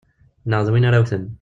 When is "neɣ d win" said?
0.49-0.87